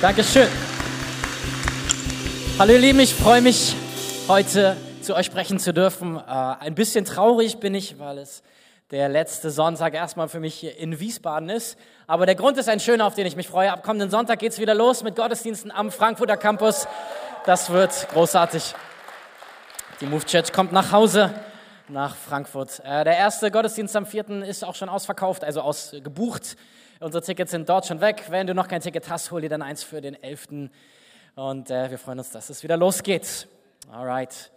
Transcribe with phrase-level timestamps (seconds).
[0.00, 0.48] Dankeschön.
[2.58, 3.76] Hallo ihr Lieben, ich freue mich
[4.28, 6.16] heute zu euch sprechen zu dürfen.
[6.16, 8.42] Äh, ein bisschen traurig bin ich, weil es
[8.92, 11.78] der letzte Sonntag erstmal für mich hier in Wiesbaden ist.
[12.06, 13.70] Aber der Grund ist ein schöner, auf den ich mich freue.
[13.70, 16.88] Ab kommenden Sonntag geht es wieder los mit Gottesdiensten am Frankfurter Campus.
[17.44, 18.74] Das wird großartig.
[20.00, 21.30] Die Move Church kommt nach Hause
[21.88, 22.80] nach Frankfurt.
[22.86, 24.44] Äh, der erste Gottesdienst am 4.
[24.44, 26.56] ist auch schon ausverkauft, also ausgebucht.
[27.02, 28.26] Unsere Tickets sind dort schon weg.
[28.28, 30.68] Wenn du noch kein Ticket hast, hol dir dann eins für den 11.
[31.34, 33.48] Und äh, wir freuen uns, dass es wieder losgeht.
[33.90, 34.50] Alright.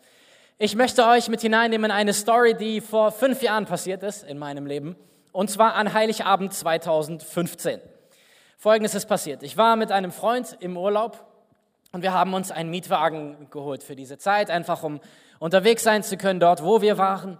[0.58, 4.38] Ich möchte euch mit hineinnehmen in eine Story, die vor fünf Jahren passiert ist in
[4.38, 4.98] meinem Leben.
[5.32, 7.80] Und zwar an Heiligabend 2015.
[8.58, 9.42] Folgendes ist passiert.
[9.42, 11.26] Ich war mit einem Freund im Urlaub
[11.94, 15.00] und wir haben uns einen Mietwagen geholt für diese Zeit, einfach um
[15.40, 17.40] unterwegs sein zu können dort, wo wir waren.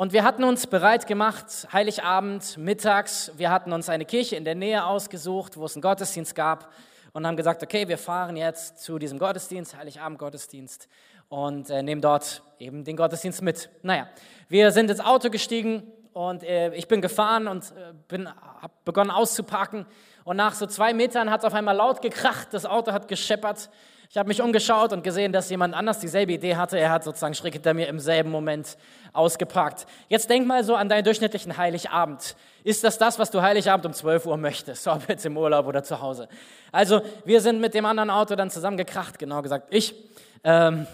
[0.00, 4.54] Und wir hatten uns bereit gemacht, Heiligabend, mittags, wir hatten uns eine Kirche in der
[4.54, 6.72] Nähe ausgesucht, wo es einen Gottesdienst gab
[7.12, 10.88] und haben gesagt, okay, wir fahren jetzt zu diesem Gottesdienst, Heiligabend-Gottesdienst
[11.28, 13.68] und äh, nehmen dort eben den Gottesdienst mit.
[13.82, 14.08] Naja,
[14.48, 15.82] wir sind ins Auto gestiegen
[16.14, 17.70] und äh, ich bin gefahren und
[18.10, 19.84] äh, habe begonnen auszupacken
[20.24, 23.68] und nach so zwei Metern hat es auf einmal laut gekracht, das Auto hat gescheppert
[24.10, 26.76] ich habe mich umgeschaut und gesehen, dass jemand anders dieselbe Idee hatte.
[26.76, 28.76] Er hat sozusagen schräg hinter mir im selben Moment
[29.12, 29.86] ausgepackt.
[30.08, 32.34] Jetzt denk mal so an deinen durchschnittlichen Heiligabend.
[32.64, 35.84] Ist das das, was du Heiligabend um 12 Uhr möchtest, ob jetzt im Urlaub oder
[35.84, 36.28] zu Hause?
[36.72, 39.94] Also wir sind mit dem anderen Auto dann zusammengekracht, genau gesagt ich,
[40.42, 40.88] ähm,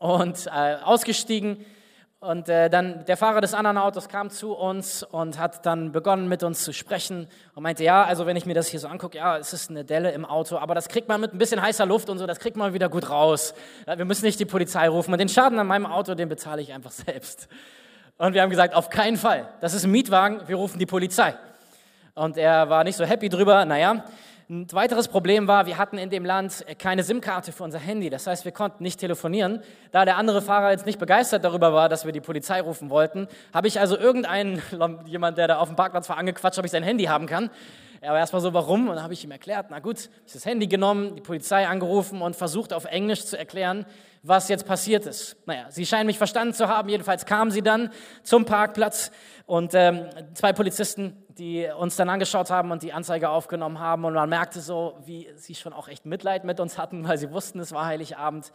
[0.00, 1.64] und äh, ausgestiegen
[2.22, 6.28] und äh, dann der Fahrer des anderen Autos kam zu uns und hat dann begonnen
[6.28, 9.18] mit uns zu sprechen und meinte, ja, also wenn ich mir das hier so angucke,
[9.18, 11.84] ja, es ist eine Delle im Auto, aber das kriegt man mit ein bisschen heißer
[11.84, 13.54] Luft und so, das kriegt man wieder gut raus.
[13.86, 16.72] Wir müssen nicht die Polizei rufen und den Schaden an meinem Auto, den bezahle ich
[16.72, 17.48] einfach selbst.
[18.18, 19.48] Und wir haben gesagt, auf keinen Fall.
[19.60, 21.34] Das ist ein Mietwagen, wir rufen die Polizei.
[22.14, 24.04] Und er war nicht so happy drüber, naja.
[24.52, 28.10] Ein weiteres Problem war, wir hatten in dem Land keine SIM-Karte für unser Handy.
[28.10, 29.62] Das heißt, wir konnten nicht telefonieren.
[29.92, 33.28] Da der andere Fahrer jetzt nicht begeistert darüber war, dass wir die Polizei rufen wollten,
[33.54, 34.60] habe ich also irgendeinen,
[35.06, 37.48] jemand, der da auf dem Parkplatz war, angequatscht, ob ich sein Handy haben kann.
[38.02, 38.88] Er war erstmal so, warum?
[38.88, 42.20] Und dann habe ich ihm erklärt, na gut, ich das Handy genommen, die Polizei angerufen
[42.20, 43.86] und versucht auf Englisch zu erklären,
[44.22, 45.36] was jetzt passiert ist.
[45.46, 46.90] Naja, sie scheinen mich verstanden zu haben.
[46.90, 47.90] Jedenfalls kamen sie dann
[48.22, 49.12] zum Parkplatz
[49.46, 54.04] und ähm, zwei Polizisten die uns dann angeschaut haben und die Anzeige aufgenommen haben.
[54.04, 57.30] Und man merkte so, wie sie schon auch echt Mitleid mit uns hatten, weil sie
[57.32, 58.52] wussten, es war Heiligabend.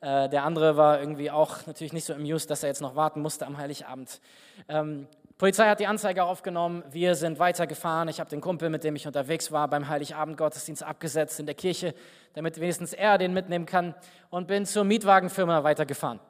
[0.00, 3.22] Äh, der andere war irgendwie auch natürlich nicht so amused, dass er jetzt noch warten
[3.22, 4.20] musste am Heiligabend.
[4.68, 5.06] Ähm,
[5.38, 8.08] Polizei hat die Anzeige aufgenommen, wir sind weitergefahren.
[8.08, 11.94] Ich habe den Kumpel, mit dem ich unterwegs war, beim Heiligabend-Gottesdienst abgesetzt in der Kirche,
[12.32, 13.94] damit wenigstens er den mitnehmen kann
[14.30, 16.20] und bin zur Mietwagenfirma weitergefahren.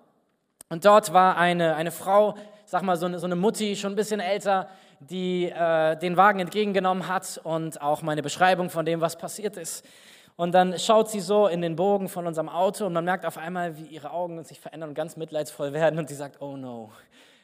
[0.69, 2.35] Und dort war eine, eine Frau,
[2.65, 4.69] sag mal so eine, so eine Mutti, schon ein bisschen älter,
[5.01, 9.85] die äh, den Wagen entgegengenommen hat und auch meine Beschreibung von dem, was passiert ist.
[10.37, 13.39] Und dann schaut sie so in den Bogen von unserem Auto und man merkt auf
[13.39, 16.91] einmal, wie ihre Augen sich verändern und ganz mitleidsvoll werden und sie sagt, oh no.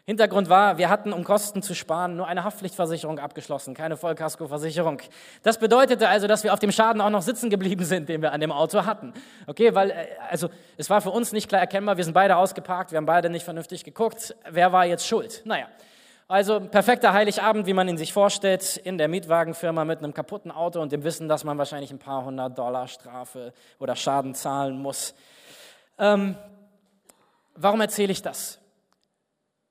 [0.04, 4.98] Hintergrund war, wir hatten, um Kosten zu sparen, nur eine Haftpflichtversicherung abgeschlossen, keine Vollkaskoversicherung.
[5.44, 8.32] Das bedeutete also, dass wir auf dem Schaden auch noch sitzen geblieben sind, den wir
[8.32, 9.14] an dem Auto hatten.
[9.46, 12.90] Okay, weil, äh, also, es war für uns nicht klar erkennbar, wir sind beide ausgeparkt,
[12.90, 15.42] wir haben beide nicht vernünftig geguckt, wer war jetzt schuld?
[15.44, 15.68] Naja,
[16.32, 20.80] also perfekter Heiligabend, wie man ihn sich vorstellt, in der Mietwagenfirma mit einem kaputten Auto
[20.80, 25.14] und dem Wissen, dass man wahrscheinlich ein paar hundert Dollar Strafe oder Schaden zahlen muss.
[25.98, 26.34] Ähm,
[27.54, 28.58] warum erzähle ich das?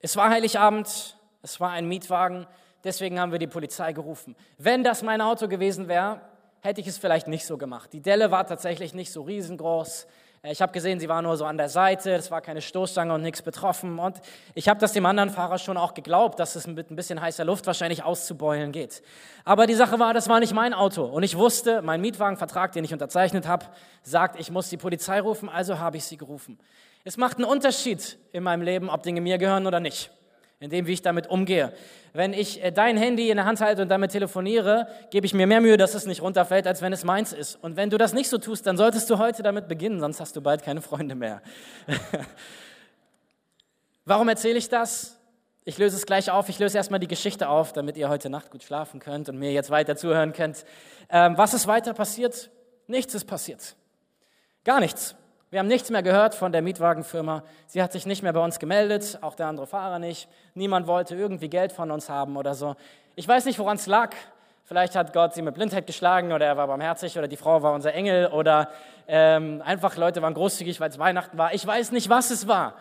[0.02, 2.46] Es war Heiligabend, es war ein Mietwagen,
[2.84, 4.36] deswegen haben wir die Polizei gerufen.
[4.60, 6.22] Wenn das mein Auto gewesen wäre,
[6.60, 7.92] hätte ich es vielleicht nicht so gemacht.
[7.92, 10.06] Die Delle war tatsächlich nicht so riesengroß.
[10.44, 13.14] Äh, ich habe gesehen, sie war nur so an der Seite, es war keine Stoßstange
[13.14, 14.00] und nichts betroffen.
[14.00, 14.18] Und
[14.54, 17.46] ich habe das dem anderen Fahrer schon auch geglaubt, dass es mit ein bisschen heißer
[17.46, 19.02] Luft wahrscheinlich auszubeulen geht.
[19.46, 21.04] Aber die Sache war, das war nicht mein Auto.
[21.04, 23.66] Und ich wusste, mein Mietwagenvertrag, den ich unterzeichnet habe,
[24.04, 26.60] sagt, ich muss die Polizei rufen, also habe ich sie gerufen.
[27.04, 30.12] Es macht einen Unterschied in meinem Leben, ob Dinge mir gehören oder nicht
[30.62, 31.74] in dem, wie ich damit umgehe.
[32.14, 35.48] Wenn ich äh, dein Handy in der Hand halte und damit telefoniere, gebe ich mir
[35.48, 37.56] mehr Mühe, dass es nicht runterfällt, als wenn es meins ist.
[37.56, 40.36] Und wenn du das nicht so tust, dann solltest du heute damit beginnen, sonst hast
[40.36, 41.42] du bald keine Freunde mehr.
[44.06, 45.18] Warum erzähle ich das?
[45.64, 46.48] Ich löse es gleich auf.
[46.48, 49.52] Ich löse erstmal die Geschichte auf, damit ihr heute Nacht gut schlafen könnt und mir
[49.52, 50.64] jetzt weiter zuhören könnt.
[51.10, 52.52] Ähm, was ist weiter passiert?
[52.86, 53.76] Nichts ist passiert.
[54.64, 55.16] Gar nichts.
[55.52, 57.44] Wir haben nichts mehr gehört von der Mietwagenfirma.
[57.68, 60.30] Sie hat sich nicht mehr bei uns gemeldet, auch der andere Fahrer nicht.
[60.56, 62.78] Niemand wollte irgendwie Geld von uns haben oder so.
[63.18, 64.16] Ich weiß nicht, woran es lag.
[64.64, 67.74] Vielleicht hat Gott sie mit Blindheit geschlagen oder er war barmherzig oder die Frau war
[67.74, 68.70] unser Engel oder
[69.10, 71.54] ähm, einfach Leute waren großzügig, weil es Weihnachten war.
[71.54, 72.76] Ich weiß nicht, was es war.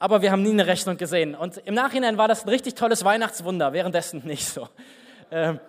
[0.00, 1.36] Aber wir haben nie eine Rechnung gesehen.
[1.36, 4.68] Und im Nachhinein war das ein richtig tolles Weihnachtswunder, währenddessen nicht so.
[5.30, 5.60] Ähm,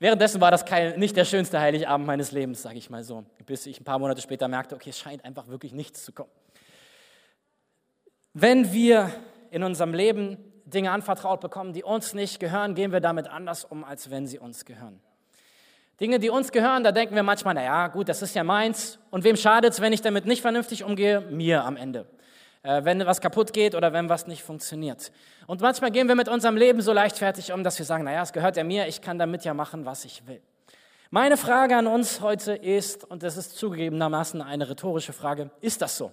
[0.00, 3.66] Währenddessen war das kein, nicht der schönste Heiligabend meines Lebens, sage ich mal so, bis
[3.66, 6.30] ich ein paar Monate später merkte, okay, es scheint einfach wirklich nichts zu kommen.
[8.32, 9.10] Wenn wir
[9.50, 13.84] in unserem Leben Dinge anvertraut bekommen, die uns nicht gehören, gehen wir damit anders um,
[13.84, 15.00] als wenn sie uns gehören.
[16.00, 18.98] Dinge, die uns gehören, da denken wir manchmal, na ja, gut, das ist ja meins.
[19.10, 21.20] Und wem schadet es, wenn ich damit nicht vernünftig umgehe?
[21.20, 22.06] Mir am Ende.
[22.62, 25.12] Äh, wenn was kaputt geht oder wenn was nicht funktioniert.
[25.46, 28.22] Und manchmal gehen wir mit unserem Leben so leichtfertig um, dass wir sagen, na ja,
[28.22, 30.42] es gehört ja mir, ich kann damit ja machen, was ich will.
[31.08, 35.96] Meine Frage an uns heute ist, und das ist zugegebenermaßen eine rhetorische Frage, ist das
[35.96, 36.12] so?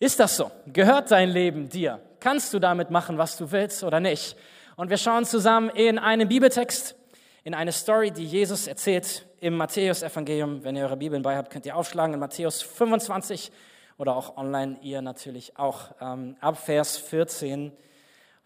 [0.00, 0.50] Ist das so?
[0.66, 2.00] Gehört dein Leben dir?
[2.18, 4.36] Kannst du damit machen, was du willst oder nicht?
[4.74, 6.96] Und wir schauen zusammen in einen Bibeltext,
[7.44, 10.64] in eine Story, die Jesus erzählt im Matthäus-Evangelium.
[10.64, 13.52] Wenn ihr eure Bibeln bei habt, könnt ihr aufschlagen in Matthäus 25
[13.98, 15.94] oder auch online ihr natürlich auch.
[16.00, 17.72] Ähm, ab Vers 14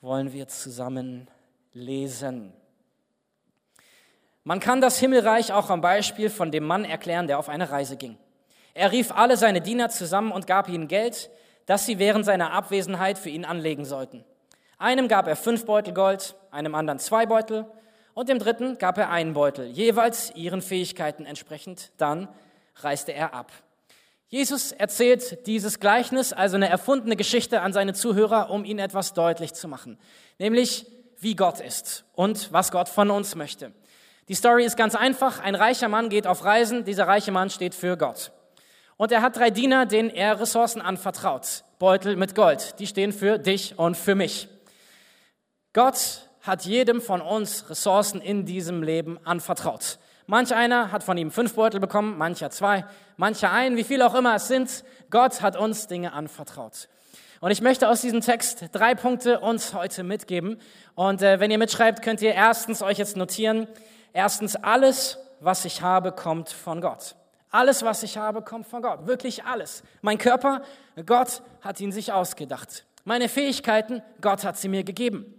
[0.00, 1.28] wollen wir zusammen
[1.72, 2.52] lesen.
[4.44, 7.96] Man kann das Himmelreich auch am Beispiel von dem Mann erklären, der auf eine Reise
[7.96, 8.16] ging.
[8.74, 11.30] Er rief alle seine Diener zusammen und gab ihnen Geld,
[11.66, 14.24] das sie während seiner Abwesenheit für ihn anlegen sollten.
[14.78, 17.66] Einem gab er fünf Beutel Gold, einem anderen zwei Beutel
[18.14, 21.90] und dem dritten gab er einen Beutel, jeweils ihren Fähigkeiten entsprechend.
[21.96, 22.28] Dann
[22.76, 23.50] reiste er ab.
[24.28, 29.54] Jesus erzählt dieses Gleichnis, also eine erfundene Geschichte an seine Zuhörer, um ihnen etwas deutlich
[29.54, 29.98] zu machen,
[30.38, 30.86] nämlich
[31.18, 33.72] wie Gott ist und was Gott von uns möchte.
[34.28, 35.38] Die Story ist ganz einfach.
[35.40, 36.84] Ein reicher Mann geht auf Reisen.
[36.84, 38.32] Dieser reiche Mann steht für Gott.
[38.96, 41.62] Und er hat drei Diener, denen er Ressourcen anvertraut.
[41.78, 42.74] Beutel mit Gold.
[42.80, 44.48] Die stehen für dich und für mich.
[45.72, 49.98] Gott hat jedem von uns Ressourcen in diesem Leben anvertraut.
[50.28, 52.84] Manch einer hat von ihm fünf Beutel bekommen, mancher zwei,
[53.16, 54.84] mancher ein, wie viel auch immer es sind.
[55.10, 56.88] Gott hat uns Dinge anvertraut.
[57.40, 60.60] Und ich möchte aus diesem Text drei Punkte uns heute mitgeben.
[60.96, 63.68] Und äh, wenn ihr mitschreibt, könnt ihr erstens euch jetzt notieren.
[64.12, 67.14] Erstens, alles, was ich habe, kommt von Gott.
[67.50, 69.06] Alles, was ich habe, kommt von Gott.
[69.06, 69.84] Wirklich alles.
[70.02, 70.62] Mein Körper,
[71.04, 72.84] Gott hat ihn sich ausgedacht.
[73.04, 75.35] Meine Fähigkeiten, Gott hat sie mir gegeben.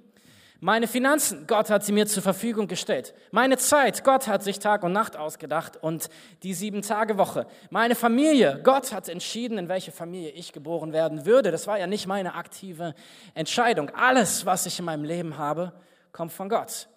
[0.59, 3.13] Meine Finanzen, Gott hat sie mir zur Verfügung gestellt.
[3.29, 6.09] Meine Zeit, Gott hat sich Tag und Nacht ausgedacht und
[6.41, 7.45] die sieben Tage Woche.
[7.69, 11.51] Meine Familie, Gott hat entschieden, in welche Familie ich geboren werden würde.
[11.51, 12.95] Das war ja nicht meine aktive
[13.35, 13.91] Entscheidung.
[13.91, 15.73] Alles, was ich in meinem Leben habe,
[16.11, 16.87] kommt von Gott.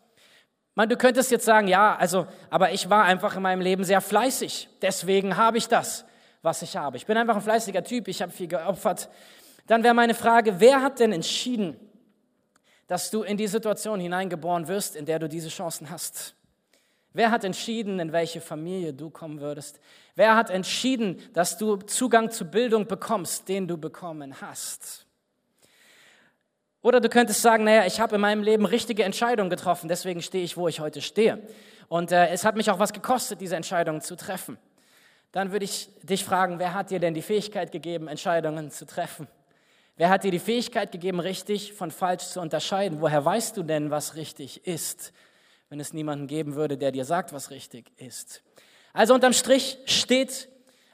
[0.75, 4.01] Man, du könntest jetzt sagen, ja, also, aber ich war einfach in meinem Leben sehr
[4.01, 4.71] fleißig.
[4.81, 6.07] Deswegen habe ich das,
[6.41, 6.97] was ich habe.
[6.97, 8.09] Ich bin einfach ein fleißiger Typ.
[8.09, 9.11] Ich habe viel geopfert.
[9.67, 11.77] Dann wäre meine Frage, wer hat denn entschieden,
[12.91, 16.35] dass du in die Situation hineingeboren wirst, in der du diese Chancen hast?
[17.13, 19.79] Wer hat entschieden, in welche Familie du kommen würdest?
[20.17, 25.07] Wer hat entschieden, dass du Zugang zu Bildung bekommst, den du bekommen hast?
[26.83, 30.43] Oder du könntest sagen, naja, ich habe in meinem Leben richtige Entscheidungen getroffen, deswegen stehe
[30.43, 31.47] ich, wo ich heute stehe.
[31.87, 34.59] Und äh, es hat mich auch was gekostet, diese Entscheidungen zu treffen.
[35.31, 39.29] Dann würde ich dich fragen, wer hat dir denn die Fähigkeit gegeben, Entscheidungen zu treffen?
[40.01, 43.03] Wer hat dir die Fähigkeit gegeben, richtig von falsch zu unterscheiden?
[43.03, 45.13] Woher weißt du denn, was richtig ist,
[45.69, 48.43] wenn es niemanden geben würde, der dir sagt, was richtig ist?
[48.95, 50.49] Also unterm Strich steht,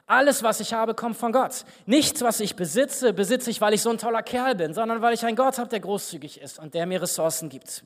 [0.08, 1.64] alles, was ich habe, kommt von Gott.
[1.85, 5.14] Nichts, was ich besitze, besitze ich, weil ich so ein toller Kerl bin, sondern weil
[5.14, 7.85] ich einen Gott habe, der großzügig ist und der mir Ressourcen gibt.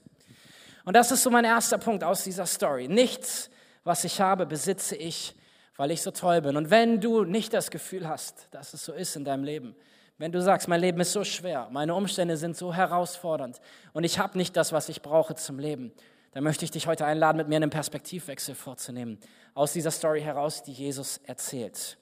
[0.87, 2.89] Und das ist so mein erster Punkt aus dieser Story.
[2.89, 3.51] Nichts,
[3.85, 5.37] was ich habe, besitze ich,
[5.77, 6.57] weil ich so toll bin.
[6.57, 9.77] Und wenn du nicht das Gefühl hast, dass es so ist in deinem Leben,
[10.21, 13.59] wenn du sagst, mein Leben ist so schwer, meine Umstände sind so herausfordernd
[13.95, 15.93] und ich habe nicht das, was ich brauche zum Leben,
[16.33, 19.19] dann möchte ich dich heute einladen, mit mir einen Perspektivwechsel vorzunehmen,
[19.55, 21.97] aus dieser Story heraus, die Jesus erzählt.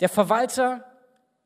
[0.00, 0.84] Der Verwalter,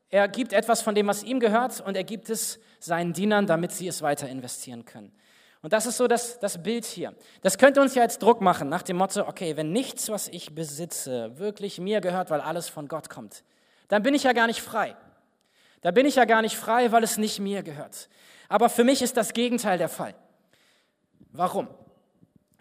[0.09, 3.73] er gibt etwas von dem, was ihm gehört, und er gibt es seinen Dienern, damit
[3.73, 5.11] sie es weiter investieren können.
[5.61, 7.13] Und das ist so das, das Bild hier.
[7.41, 10.55] Das könnte uns ja jetzt Druck machen, nach dem Motto, okay, wenn nichts, was ich
[10.55, 13.43] besitze, wirklich mir gehört, weil alles von Gott kommt,
[13.89, 14.95] dann bin ich ja gar nicht frei.
[15.81, 18.09] Da bin ich ja gar nicht frei, weil es nicht mir gehört.
[18.49, 20.15] Aber für mich ist das Gegenteil der Fall.
[21.31, 21.67] Warum?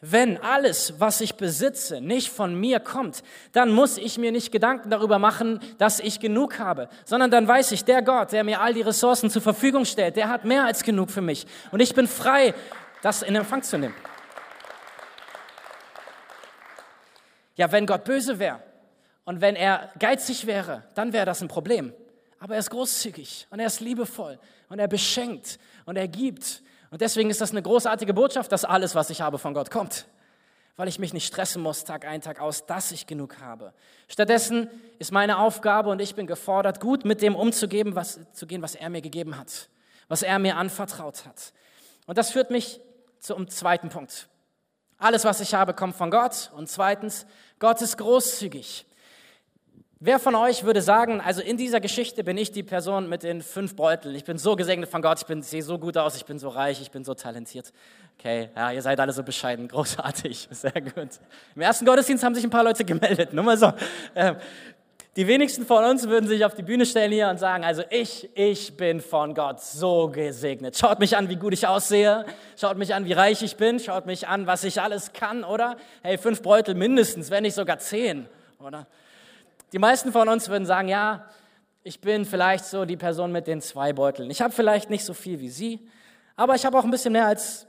[0.01, 4.91] Wenn alles, was ich besitze, nicht von mir kommt, dann muss ich mir nicht Gedanken
[4.91, 8.75] darüber machen, dass ich genug habe, sondern dann weiß ich, der Gott, der mir all
[8.75, 11.49] die Ressourcen zur Verfügung stellt, der hat mehr als genug für mich.
[11.73, 12.55] Und ich bin frei,
[13.03, 13.95] das in Empfang zu nehmen.
[17.57, 18.63] Ja, wenn Gott böse wäre
[19.25, 21.93] und wenn er geizig wäre, dann wäre das ein Problem.
[22.41, 26.63] Aber er ist großzügig und er ist liebevoll und er beschenkt und er gibt.
[26.91, 30.07] Und deswegen ist das eine großartige Botschaft, dass alles, was ich habe, von Gott kommt.
[30.77, 33.73] Weil ich mich nicht stressen muss, Tag ein, Tag aus, dass ich genug habe.
[34.07, 38.63] Stattdessen ist meine Aufgabe und ich bin gefordert, gut mit dem umzugehen, was, zu gehen,
[38.63, 39.69] was er mir gegeben hat,
[40.07, 41.53] was er mir anvertraut hat.
[42.07, 42.81] Und das führt mich
[43.19, 44.29] zum zweiten Punkt.
[44.99, 46.51] Alles, was ich habe, kommt von Gott.
[46.55, 47.27] Und zweitens,
[47.59, 48.87] Gott ist großzügig.
[50.01, 53.43] Wer von euch würde sagen, also in dieser Geschichte bin ich die Person mit den
[53.43, 54.15] fünf Beuteln.
[54.15, 56.49] Ich bin so gesegnet von Gott, ich bin, sehe so gut aus, ich bin so
[56.51, 57.73] reich, ich bin so talentiert.
[58.17, 61.09] Okay, ja, ihr seid alle so bescheiden, großartig, sehr gut.
[61.57, 63.73] Im ersten Gottesdienst haben sich ein paar Leute gemeldet, nur mal so.
[64.15, 64.37] Ähm,
[65.17, 68.31] die wenigsten von uns würden sich auf die Bühne stellen hier und sagen, also ich,
[68.37, 70.79] ich bin von Gott so gesegnet.
[70.79, 72.25] Schaut mich an, wie gut ich aussehe.
[72.57, 73.81] Schaut mich an, wie reich ich bin.
[73.81, 75.77] Schaut mich an, was ich alles kann, oder?
[76.05, 78.29] Hey, fünf Beutel mindestens, wenn nicht sogar zehn,
[78.61, 78.87] oder?
[79.73, 81.27] Die meisten von uns würden sagen, ja,
[81.83, 84.31] ich bin vielleicht so die Person mit den zwei Beuteln.
[84.31, 85.89] Ich habe vielleicht nicht so viel wie Sie,
[86.37, 87.67] aber ich habe auch ein bisschen mehr als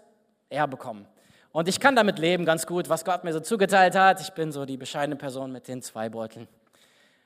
[0.50, 1.06] er bekommen.
[1.51, 4.22] Und ich kann damit leben ganz gut, was Gott mir so zugeteilt hat.
[4.22, 6.48] Ich bin so die bescheidene Person mit den zwei Beuteln.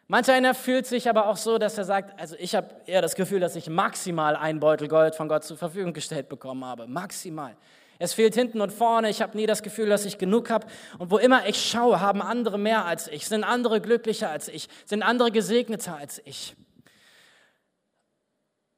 [0.08, 3.16] Manch einer fühlt sich aber auch so, dass er sagt, also ich habe eher das
[3.16, 6.88] Gefühl, dass ich maximal einen Beutel Gold von Gott zur Verfügung gestellt bekommen habe.
[6.88, 7.56] Maximal.
[8.00, 9.10] Es fehlt hinten und vorne.
[9.10, 10.68] Ich habe nie das Gefühl, dass ich genug habe.
[11.00, 14.68] Und wo immer ich schaue, haben andere mehr als ich, sind andere glücklicher als ich,
[14.86, 16.56] sind andere gesegneter als ich.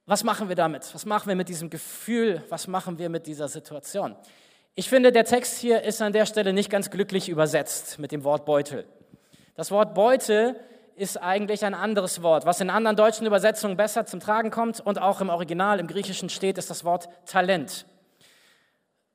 [0.05, 0.93] Was machen wir damit?
[0.93, 2.43] Was machen wir mit diesem Gefühl?
[2.49, 4.15] Was machen wir mit dieser Situation?
[4.75, 8.23] Ich finde, der Text hier ist an der Stelle nicht ganz glücklich übersetzt mit dem
[8.23, 8.85] Wort Beutel.
[9.55, 10.59] Das Wort Beutel
[10.95, 12.45] ist eigentlich ein anderes Wort.
[12.45, 16.29] Was in anderen deutschen Übersetzungen besser zum Tragen kommt und auch im Original, im Griechischen
[16.29, 17.85] steht, ist das Wort Talent.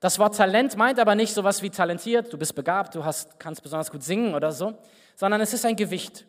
[0.01, 3.63] Das Wort Talent meint aber nicht sowas wie talentiert, du bist begabt, du hast, kannst
[3.63, 4.73] besonders gut singen oder so,
[5.15, 6.25] sondern es ist ein Gewicht.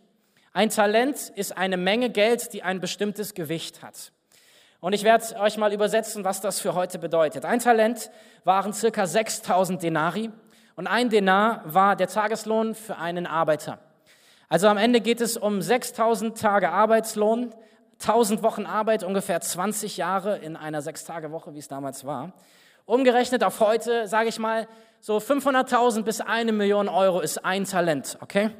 [0.51, 4.11] Ein Talent ist eine Menge Geld, die ein bestimmtes Gewicht hat.
[4.81, 7.45] Und ich werde euch mal übersetzen, was das für heute bedeutet.
[7.45, 8.11] Ein Talent
[8.43, 10.31] waren circa 6000 Denari
[10.75, 13.79] und ein Denar war der Tageslohn für einen Arbeiter.
[14.49, 17.53] Also am Ende geht es um 6000 Tage Arbeitslohn,
[18.01, 22.33] 1000 Wochen Arbeit, ungefähr 20 Jahre in einer Sechstagewoche, wie es damals war.
[22.85, 24.67] Umgerechnet auf heute, sage ich mal,
[24.99, 28.51] so 500.000 bis eine Million Euro ist ein Talent, okay?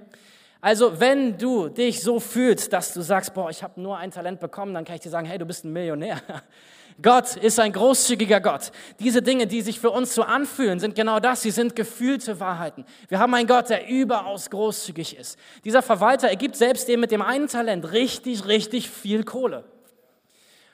[0.62, 4.40] Also wenn du dich so fühlst, dass du sagst, boah, ich habe nur ein Talent
[4.40, 6.22] bekommen, dann kann ich dir sagen, hey, du bist ein Millionär.
[7.02, 8.72] Gott ist ein großzügiger Gott.
[9.00, 11.42] Diese Dinge, die sich für uns so anfühlen, sind genau das.
[11.42, 12.86] Sie sind gefühlte Wahrheiten.
[13.08, 15.40] Wir haben einen Gott, der überaus großzügig ist.
[15.64, 19.64] Dieser Verwalter ergibt selbst dem mit dem einen Talent richtig, richtig viel Kohle.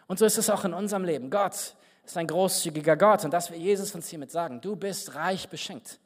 [0.08, 1.30] Und so ist es auch in unserem Leben.
[1.30, 1.76] Gott
[2.12, 4.62] ist ein großzügiger Gott und das will Jesus uns hiermit sagen.
[4.62, 6.00] Du bist reich beschenkt.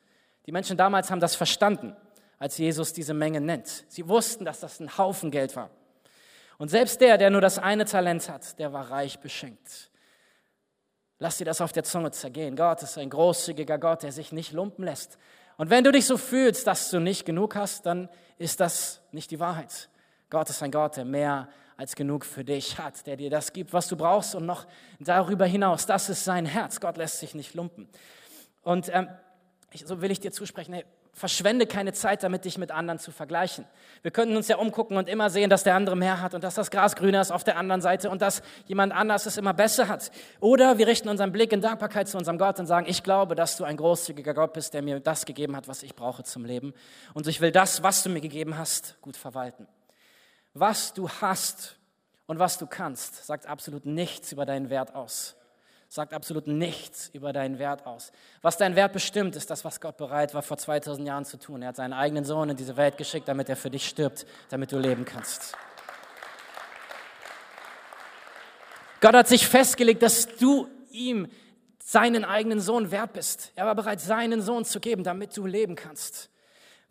[0.46, 1.96] Die Menschen damals haben das verstanden,
[2.40, 3.86] als Jesus diese Menge nennt.
[3.88, 5.70] Sie wussten, dass das ein Haufen Geld war.
[6.58, 9.92] Und selbst der, der nur das eine Talent hat, der war reich beschenkt.
[11.20, 12.56] Lass dir das auf der Zunge zergehen.
[12.56, 15.20] Gott ist ein großzügiger Gott, der sich nicht lumpen lässt.
[15.58, 19.30] Und wenn du dich so fühlst, dass du nicht genug hast, dann ist das nicht
[19.30, 19.90] die Wahrheit.
[20.32, 21.50] Gott ist ein Gott, der mehr
[21.82, 24.68] als genug für dich hat, der dir das gibt, was du brauchst und noch
[25.00, 25.88] darüber hinaus.
[25.88, 26.80] Das ist sein Herz.
[26.80, 27.90] Gott lässt sich nicht lumpen.
[28.62, 29.10] Und ähm,
[29.84, 33.66] so will ich dir zusprechen, hey, verschwende keine Zeit damit, dich mit anderen zu vergleichen.
[34.04, 36.54] Wir könnten uns ja umgucken und immer sehen, dass der andere mehr hat und dass
[36.54, 39.88] das Gras grüner ist auf der anderen Seite und dass jemand anders es immer besser
[39.88, 40.12] hat.
[40.40, 43.58] Oder wir richten unseren Blick in Dankbarkeit zu unserem Gott und sagen, ich glaube, dass
[43.58, 46.76] du ein großzügiger Gott bist, der mir das gegeben hat, was ich brauche zum Leben.
[47.16, 49.66] Und ich will das, was du mir gegeben hast, gut verwalten.
[50.54, 51.78] Was du hast
[52.26, 55.36] und was du kannst, sagt absolut nichts über deinen Wert aus.
[55.88, 58.12] Sagt absolut nichts über deinen Wert aus.
[58.42, 61.62] Was dein Wert bestimmt, ist das, was Gott bereit war, vor 2000 Jahren zu tun.
[61.62, 64.72] Er hat seinen eigenen Sohn in diese Welt geschickt, damit er für dich stirbt, damit
[64.72, 65.54] du leben kannst.
[69.02, 71.28] Gott hat sich festgelegt, dass du ihm
[71.80, 73.52] seinen eigenen Sohn wert bist.
[73.56, 76.30] Er war bereit, seinen Sohn zu geben, damit du leben kannst.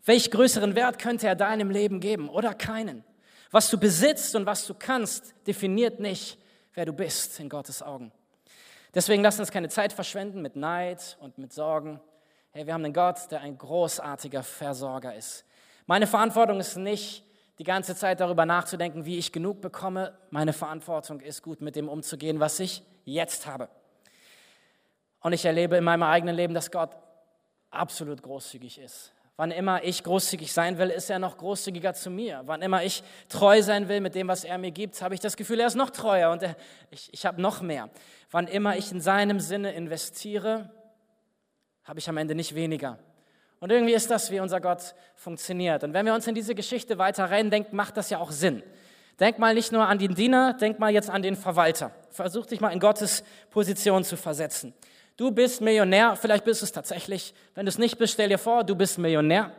[0.05, 3.03] Welch größeren Wert könnte er deinem Leben geben oder keinen?
[3.51, 6.37] Was du besitzt und was du kannst, definiert nicht,
[6.73, 8.13] wer du bist in Gottes Augen.
[8.95, 11.99] Deswegen lass uns keine Zeit verschwenden mit Neid und mit Sorgen.
[12.51, 15.45] Hey, wir haben einen Gott, der ein großartiger Versorger ist.
[15.85, 17.25] Meine Verantwortung ist nicht,
[17.59, 20.17] die ganze Zeit darüber nachzudenken, wie ich genug bekomme.
[20.29, 23.69] Meine Verantwortung ist, gut mit dem umzugehen, was ich jetzt habe.
[25.19, 26.95] Und ich erlebe in meinem eigenen Leben, dass Gott
[27.69, 29.13] absolut großzügig ist.
[29.41, 32.43] Wann immer ich großzügig sein will, ist er noch großzügiger zu mir.
[32.45, 35.35] Wann immer ich treu sein will mit dem, was er mir gibt, habe ich das
[35.35, 36.55] Gefühl, er ist noch treuer und er,
[36.91, 37.89] ich, ich habe noch mehr.
[38.29, 40.69] Wann immer ich in seinem Sinne investiere,
[41.85, 42.99] habe ich am Ende nicht weniger.
[43.59, 45.83] Und irgendwie ist das, wie unser Gott funktioniert.
[45.83, 48.61] Und wenn wir uns in diese Geschichte weiter reindenken, macht das ja auch Sinn.
[49.19, 51.89] Denk mal nicht nur an den Diener, denk mal jetzt an den Verwalter.
[52.11, 54.75] Versuch dich mal in Gottes Position zu versetzen.
[55.21, 57.35] Du bist Millionär, vielleicht bist du es tatsächlich.
[57.53, 59.51] Wenn du es nicht bist, stell dir vor, du bist Millionär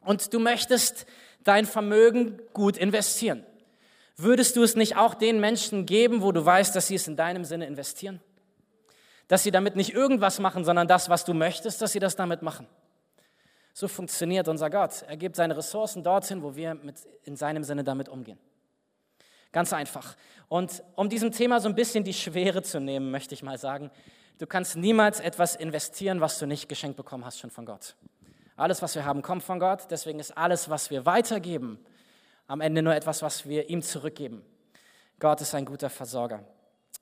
[0.00, 1.04] und du möchtest
[1.42, 3.44] dein Vermögen gut investieren.
[4.16, 7.16] Würdest du es nicht auch den Menschen geben, wo du weißt, dass sie es in
[7.16, 8.22] deinem Sinne investieren?
[9.28, 12.40] Dass sie damit nicht irgendwas machen, sondern das, was du möchtest, dass sie das damit
[12.40, 12.66] machen.
[13.74, 15.04] So funktioniert unser Gott.
[15.06, 18.38] Er gibt seine Ressourcen dorthin, wo wir mit, in seinem Sinne damit umgehen.
[19.52, 20.16] Ganz einfach.
[20.48, 23.90] Und um diesem Thema so ein bisschen die Schwere zu nehmen, möchte ich mal sagen,
[24.38, 27.96] du kannst niemals etwas investieren, was du nicht geschenkt bekommen hast, schon von Gott.
[28.56, 29.86] Alles, was wir haben, kommt von Gott.
[29.90, 31.78] Deswegen ist alles, was wir weitergeben,
[32.46, 34.44] am Ende nur etwas, was wir ihm zurückgeben.
[35.18, 36.44] Gott ist ein guter Versorger.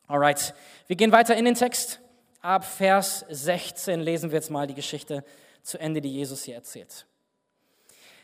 [0.06, 0.54] Alright,
[0.86, 2.00] wir gehen weiter in den Text.
[2.40, 5.24] Ab Vers 16 lesen wir jetzt mal die Geschichte
[5.62, 7.06] zu Ende, die Jesus hier erzählt.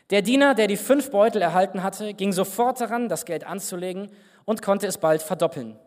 [0.09, 4.11] Der Diener, der die fünf Beutel erhalten hatte, ging sofort daran, das Geld anzulegen
[4.45, 5.79] und konnte es bald verdoppeln.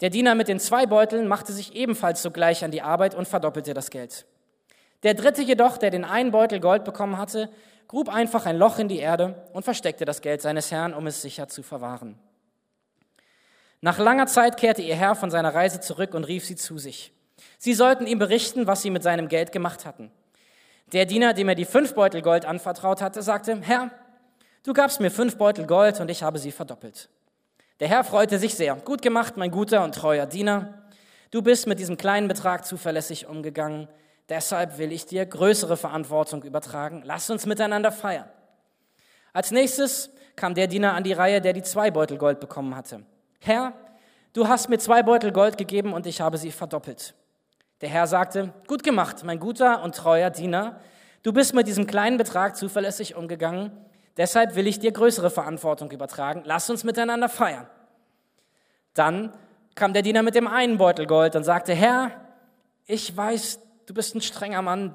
[0.00, 3.74] Der Diener mit den zwei Beuteln machte sich ebenfalls sogleich an die Arbeit und verdoppelte
[3.74, 4.24] das Geld.
[5.02, 7.50] Der dritte jedoch, der den einen Beutel Gold bekommen hatte,
[7.88, 11.22] grub einfach ein Loch in die Erde und versteckte das Geld seines Herrn, um es
[11.22, 12.18] sicher zu verwahren.
[13.82, 17.12] Nach langer Zeit kehrte ihr Herr von seiner Reise zurück und rief sie zu sich.
[17.58, 20.10] Sie sollten ihm berichten, was sie mit seinem Geld gemacht hatten.
[20.92, 23.90] Der Diener, dem er die fünf Beutel Gold anvertraut hatte, sagte, Herr,
[24.64, 27.08] du gabst mir fünf Beutel Gold und ich habe sie verdoppelt.
[27.80, 28.76] Der Herr freute sich sehr.
[28.76, 30.74] Gut gemacht, mein guter und treuer Diener.
[31.30, 33.88] Du bist mit diesem kleinen Betrag zuverlässig umgegangen.
[34.28, 37.02] Deshalb will ich dir größere Verantwortung übertragen.
[37.06, 38.28] Lass uns miteinander feiern.
[39.32, 43.02] Als nächstes kam der Diener an die Reihe, der die zwei Beutel Gold bekommen hatte.
[43.40, 43.72] Herr,
[44.34, 47.14] du hast mir zwei Beutel Gold gegeben und ich habe sie verdoppelt.
[47.80, 50.80] Der Herr sagte, gut gemacht, mein guter und treuer Diener.
[51.22, 53.72] Du bist mit diesem kleinen Betrag zuverlässig umgegangen.
[54.16, 56.42] Deshalb will ich dir größere Verantwortung übertragen.
[56.44, 57.66] Lass uns miteinander feiern.
[58.94, 59.32] Dann
[59.74, 62.10] kam der Diener mit dem einen Beutel Gold und sagte, Herr,
[62.86, 64.94] ich weiß, du bist ein strenger Mann,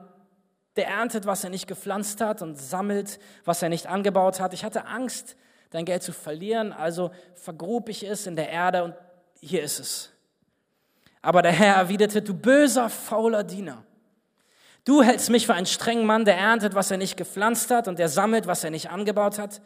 [0.75, 4.53] der erntet, was er nicht gepflanzt hat und sammelt, was er nicht angebaut hat.
[4.53, 5.38] Ich hatte Angst,
[5.69, 8.95] dein Geld zu verlieren, also vergrub ich es in der Erde und
[9.39, 10.12] hier ist es.
[11.22, 13.84] Aber der Herr erwiderte, du böser, fauler Diener.
[14.86, 17.98] Du hältst mich für einen strengen Mann, der erntet, was er nicht gepflanzt hat und
[17.98, 19.60] der sammelt, was er nicht angebaut hat.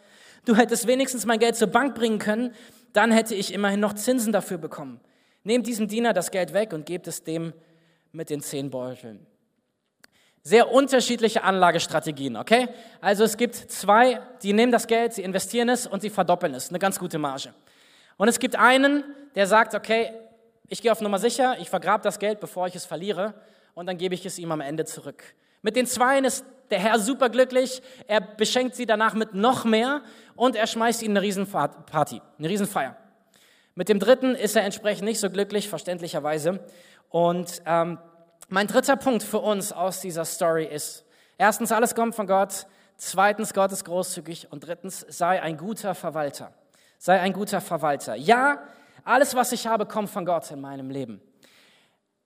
[0.46, 2.56] Du hättest wenigstens mein Geld zur Bank bringen können,
[2.94, 5.02] dann hätte ich immerhin noch Zinsen dafür bekommen.
[5.44, 7.54] Nehmt diesem Diener das Geld weg und gebt es dem
[8.14, 9.28] mit den zehn Beuteln.
[10.42, 12.70] Sehr unterschiedliche Anlagestrategien, okay?
[13.02, 16.70] Also es gibt zwei, die nehmen das Geld, sie investieren es und sie verdoppeln es.
[16.70, 17.54] Eine ganz gute Marge.
[18.16, 19.04] Und es gibt einen,
[19.36, 20.14] der sagt, okay,
[20.70, 23.34] ich gehe auf Nummer sicher, ich vergrabe das Geld, bevor ich es verliere
[23.74, 25.24] und dann gebe ich es ihm am Ende zurück.
[25.62, 30.02] Mit den Zweien ist der Herr superglücklich, er beschenkt sie danach mit noch mehr
[30.36, 32.96] und er schmeißt ihnen eine Riesenparty, eine Riesenfeier.
[33.76, 36.60] Mit dem Dritten ist er entsprechend nicht so glücklich, verständlicherweise.
[37.10, 37.98] Und ähm,
[38.50, 41.06] mein dritter Punkt für uns aus dieser Story ist,
[41.38, 46.54] erstens, alles kommt von Gott, zweitens, Gott ist großzügig und drittens, sei ein guter Verwalter.
[46.98, 48.16] Sei ein guter Verwalter.
[48.16, 48.64] Ja,
[49.06, 51.22] alles, was ich habe, kommt von Gott in meinem Leben.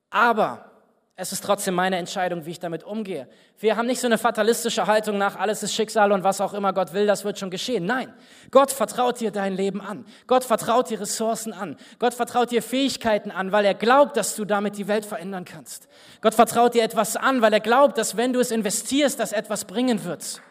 [0.10, 0.73] Aber
[1.16, 3.28] es ist trotzdem meine Entscheidung, wie ich damit umgehe.
[3.60, 6.74] Wir haben nicht so eine fatalistische Haltung nach, alles ist Schicksal und was auch immer
[6.74, 7.86] Gott will, das wird schon geschehen.
[7.86, 8.12] Nein,
[8.50, 10.08] Gott vertraut dir dein Leben an.
[10.26, 11.78] Gott vertraut dir Ressourcen an.
[12.00, 15.88] Gott vertraut dir Fähigkeiten an, weil er glaubt, dass du damit die Welt verändern kannst.
[16.22, 19.66] Gott vertraut dir etwas an, weil er glaubt, dass wenn du es investierst, das etwas
[19.66, 20.42] bringen wird.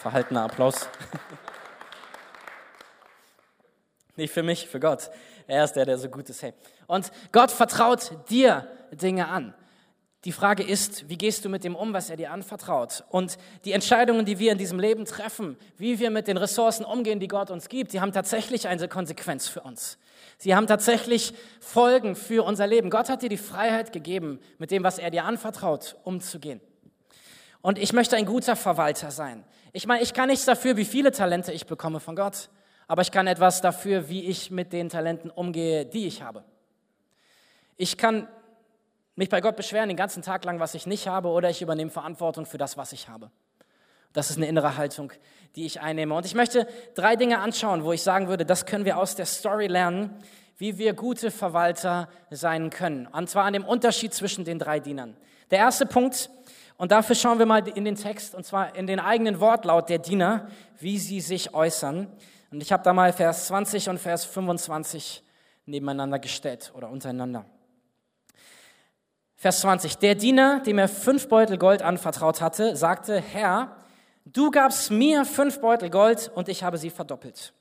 [0.00, 0.74] Verhaltener Applaus.
[4.16, 5.10] Nicht für mich, für Gott.
[5.46, 6.42] Er ist der, der so gut ist.
[6.42, 6.54] Hey.
[6.92, 9.54] Und Gott vertraut dir Dinge an.
[10.26, 13.02] Die Frage ist, wie gehst du mit dem um, was er dir anvertraut?
[13.08, 17.18] Und die Entscheidungen, die wir in diesem Leben treffen, wie wir mit den Ressourcen umgehen,
[17.18, 19.96] die Gott uns gibt, die haben tatsächlich eine Konsequenz für uns.
[20.36, 22.90] Sie haben tatsächlich Folgen für unser Leben.
[22.90, 26.60] Gott hat dir die Freiheit gegeben, mit dem, was er dir anvertraut, umzugehen.
[27.62, 29.44] Und ich möchte ein guter Verwalter sein.
[29.72, 32.50] Ich meine, ich kann nichts dafür, wie viele Talente ich bekomme von Gott
[32.92, 36.44] aber ich kann etwas dafür, wie ich mit den Talenten umgehe, die ich habe.
[37.76, 38.28] Ich kann
[39.14, 41.90] mich bei Gott beschweren den ganzen Tag lang, was ich nicht habe, oder ich übernehme
[41.90, 43.30] Verantwortung für das, was ich habe.
[44.12, 45.12] Das ist eine innere Haltung,
[45.56, 46.14] die ich einnehme.
[46.14, 49.26] Und ich möchte drei Dinge anschauen, wo ich sagen würde, das können wir aus der
[49.26, 50.10] Story lernen,
[50.58, 53.06] wie wir gute Verwalter sein können.
[53.06, 55.16] Und zwar an dem Unterschied zwischen den drei Dienern.
[55.50, 56.30] Der erste Punkt,
[56.76, 59.98] und dafür schauen wir mal in den Text, und zwar in den eigenen Wortlaut der
[59.98, 62.08] Diener, wie sie sich äußern.
[62.50, 65.22] Und ich habe da mal Vers 20 und Vers 25
[65.64, 67.46] nebeneinander gestellt oder untereinander.
[69.42, 69.98] Vers 20.
[69.98, 73.76] Der Diener, dem er fünf Beutel Gold anvertraut hatte, sagte, Herr,
[74.24, 77.52] du gabst mir fünf Beutel Gold und ich habe sie verdoppelt.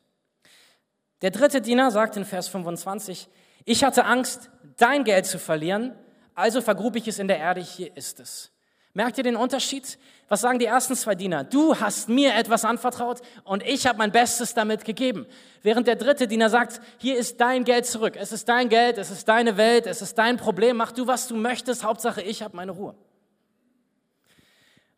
[1.24, 3.28] Der dritte Diener sagt in Vers 25,
[3.66, 5.96] ich hatte Angst, dein Geld zu verlieren,
[6.36, 8.52] also vergrub ich es in der Erde, hier ist es.
[8.94, 9.98] Merkt ihr den Unterschied?
[10.32, 11.44] Was sagen die ersten zwei Diener?
[11.44, 15.26] Du hast mir etwas anvertraut und ich habe mein Bestes damit gegeben.
[15.62, 18.16] Während der dritte Diener sagt, hier ist dein Geld zurück.
[18.18, 20.78] Es ist dein Geld, es ist deine Welt, es ist dein Problem.
[20.78, 21.84] Mach du, was du möchtest.
[21.84, 22.96] Hauptsache, ich habe meine Ruhe.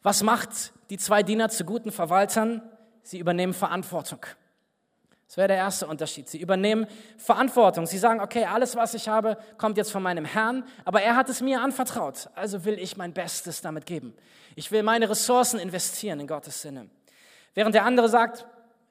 [0.03, 2.61] Was macht die zwei Diener zu guten Verwaltern?
[3.01, 4.19] Sie übernehmen Verantwortung.
[5.27, 6.29] Das wäre der erste Unterschied.
[6.29, 6.85] Sie übernehmen
[7.17, 7.87] Verantwortung.
[7.87, 11.29] Sie sagen, okay, alles, was ich habe, kommt jetzt von meinem Herrn, aber er hat
[11.29, 12.29] es mir anvertraut.
[12.35, 14.13] Also will ich mein Bestes damit geben.
[14.55, 16.89] Ich will meine Ressourcen investieren in Gottes Sinne.
[17.55, 18.45] Während der andere sagt,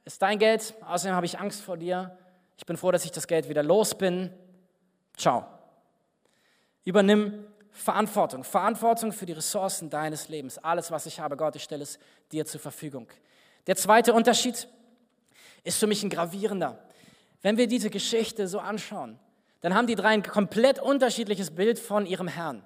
[0.04, 2.16] ist dein Geld, außerdem habe ich Angst vor dir.
[2.56, 4.32] Ich bin froh, dass ich das Geld wieder los bin.
[5.16, 5.46] Ciao.
[6.84, 8.44] Übernimm Verantwortung.
[8.44, 10.58] Verantwortung für die Ressourcen deines Lebens.
[10.58, 11.98] Alles, was ich habe, Gott, ich stelle es
[12.32, 13.08] dir zur Verfügung.
[13.66, 14.68] Der zweite Unterschied ist
[15.70, 16.78] für mich ein gravierender.
[17.42, 19.18] Wenn wir diese Geschichte so anschauen,
[19.60, 22.62] dann haben die drei ein komplett unterschiedliches Bild von ihrem Herrn.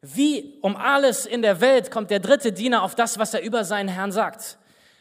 [0.00, 3.64] Wie um alles in der Welt kommt der dritte Diener auf das, was er über
[3.64, 4.58] seinen Herrn sagt?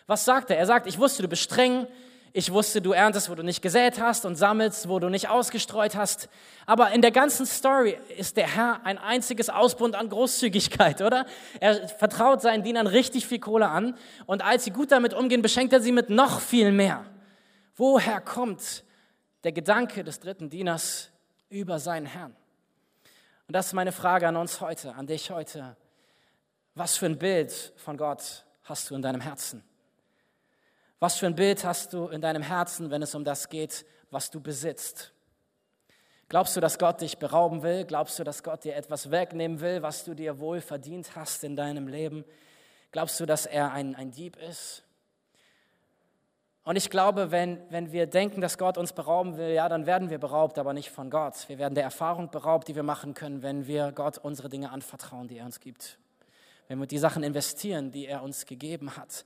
[0.07, 0.57] Was sagt er?
[0.57, 1.87] Er sagt, ich wusste, du bist streng,
[2.35, 5.95] ich wusste, du erntest, wo du nicht gesät hast und sammelst, wo du nicht ausgestreut
[5.95, 6.29] hast.
[6.65, 11.25] Aber in der ganzen Story ist der Herr ein einziges Ausbund an Großzügigkeit, oder?
[11.59, 15.73] Er vertraut seinen Dienern richtig viel Kohle an und als sie gut damit umgehen, beschenkt
[15.73, 17.05] er sie mit noch viel mehr.
[17.75, 18.83] Woher kommt
[19.43, 21.09] der Gedanke des dritten Dieners
[21.49, 22.35] über seinen Herrn?
[23.47, 25.75] Und das ist meine Frage an uns heute, an dich heute.
[26.75, 29.63] Was für ein Bild von Gott hast du in deinem Herzen?
[30.99, 34.31] Was für ein Bild hast du in deinem Herzen, wenn es um das geht, was
[34.31, 35.11] du besitzt?
[36.29, 37.83] Glaubst du, dass Gott dich berauben will?
[37.85, 41.55] Glaubst du, dass Gott dir etwas wegnehmen will, was du dir wohl verdient hast in
[41.55, 42.23] deinem Leben?
[42.91, 44.83] Glaubst du, dass er ein, ein Dieb ist?
[46.65, 50.09] Und ich glaube, wenn, wenn wir denken, dass Gott uns berauben will, ja, dann werden
[50.09, 51.49] wir beraubt, aber nicht von Gott.
[51.49, 55.27] Wir werden der Erfahrung beraubt, die wir machen können, wenn wir Gott unsere Dinge anvertrauen,
[55.27, 55.99] die er uns gibt.
[56.69, 59.25] Wenn wir die Sachen investieren, die er uns gegeben hat.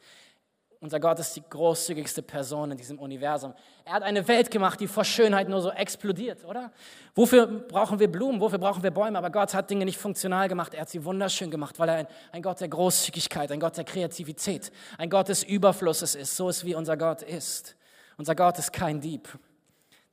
[0.79, 3.53] Unser Gott ist die großzügigste Person in diesem Universum.
[3.83, 6.71] Er hat eine Welt gemacht, die vor Schönheit nur so explodiert, oder?
[7.15, 8.39] Wofür brauchen wir Blumen?
[8.39, 9.17] Wofür brauchen wir Bäume?
[9.17, 10.75] Aber Gott hat Dinge nicht funktional gemacht.
[10.75, 13.85] Er hat sie wunderschön gemacht, weil er ein, ein Gott der Großzügigkeit, ein Gott der
[13.85, 16.37] Kreativität, ein Gott des Überflusses ist.
[16.37, 17.75] So ist wie unser Gott ist.
[18.17, 19.27] Unser Gott ist kein Dieb.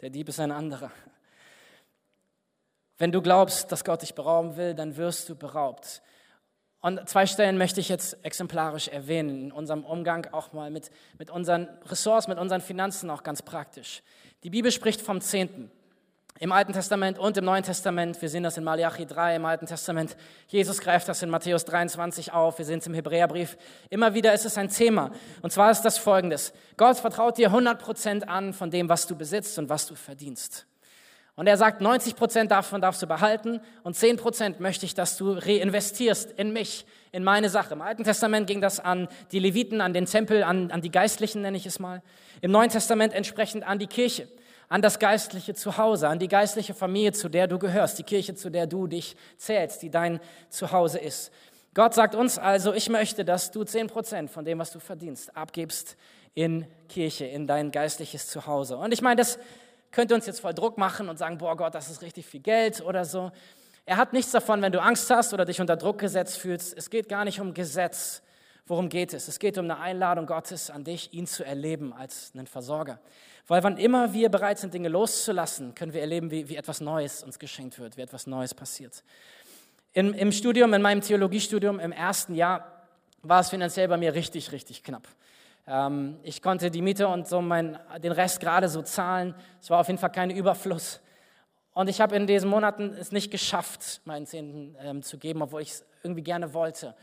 [0.00, 0.90] Der Dieb ist ein anderer.
[2.96, 6.00] Wenn du glaubst, dass Gott dich berauben will, dann wirst du beraubt.
[6.84, 11.30] Und zwei Stellen möchte ich jetzt exemplarisch erwähnen, in unserem Umgang auch mal mit, mit
[11.30, 14.02] unseren Ressorts, mit unseren Finanzen auch ganz praktisch.
[14.42, 15.70] Die Bibel spricht vom Zehnten.
[16.40, 19.64] Im Alten Testament und im Neuen Testament, wir sehen das in Malachi 3 im Alten
[19.64, 20.14] Testament,
[20.48, 23.56] Jesus greift das in Matthäus 23 auf, wir sehen es im Hebräerbrief.
[23.88, 25.10] Immer wieder ist es ein Thema.
[25.40, 26.52] Und zwar ist das folgendes.
[26.76, 30.66] Gott vertraut dir 100 Prozent an von dem, was du besitzt und was du verdienst.
[31.36, 35.16] Und er sagt, 90 Prozent davon darfst du behalten und 10 Prozent möchte ich, dass
[35.16, 37.74] du reinvestierst in mich, in meine Sache.
[37.74, 41.42] Im Alten Testament ging das an die Leviten, an den Tempel, an, an die Geistlichen
[41.42, 42.02] nenne ich es mal.
[42.40, 44.28] Im Neuen Testament entsprechend an die Kirche,
[44.68, 48.48] an das geistliche Zuhause, an die geistliche Familie, zu der du gehörst, die Kirche, zu
[48.48, 50.20] der du dich zählst, die dein
[50.50, 51.32] Zuhause ist.
[51.74, 55.36] Gott sagt uns also, ich möchte, dass du 10 Prozent von dem, was du verdienst,
[55.36, 55.96] abgibst
[56.34, 58.76] in Kirche, in dein geistliches Zuhause.
[58.76, 59.38] Und ich meine, das
[59.94, 62.82] könnte uns jetzt voll Druck machen und sagen, boah Gott, das ist richtig viel Geld
[62.82, 63.30] oder so.
[63.86, 66.76] Er hat nichts davon, wenn du Angst hast oder dich unter Druck gesetzt fühlst.
[66.76, 68.22] Es geht gar nicht um Gesetz.
[68.66, 69.28] Worum geht es?
[69.28, 72.98] Es geht um eine Einladung Gottes an dich, ihn zu erleben als einen Versorger.
[73.46, 77.22] Weil wann immer wir bereit sind, Dinge loszulassen, können wir erleben, wie, wie etwas Neues
[77.22, 79.04] uns geschenkt wird, wie etwas Neues passiert.
[79.92, 82.88] In, Im Studium, in meinem Theologiestudium im ersten Jahr,
[83.22, 85.06] war es finanziell bei mir richtig, richtig knapp.
[85.66, 89.34] Ähm, ich konnte die Miete und so mein, den Rest gerade so zahlen.
[89.60, 91.00] Es war auf jeden Fall kein Überfluss.
[91.72, 95.62] Und ich habe in diesen Monaten es nicht geschafft, meinen Zehnten ähm, zu geben, obwohl
[95.62, 96.94] ich es irgendwie gerne wollte.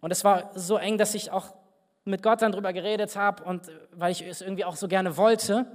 [0.00, 1.54] Und es war so eng, dass ich auch
[2.04, 5.16] mit Gott dann drüber geredet habe und äh, weil ich es irgendwie auch so gerne
[5.16, 5.66] wollte.